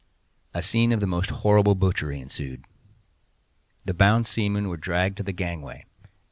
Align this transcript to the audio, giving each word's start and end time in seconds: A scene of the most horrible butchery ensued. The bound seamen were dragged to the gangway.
A 0.55 0.63
scene 0.63 0.91
of 0.93 0.99
the 0.99 1.05
most 1.05 1.29
horrible 1.29 1.75
butchery 1.75 2.19
ensued. 2.19 2.65
The 3.85 3.93
bound 3.93 4.25
seamen 4.25 4.67
were 4.67 4.75
dragged 4.77 5.17
to 5.17 5.23
the 5.23 5.31
gangway. 5.31 5.85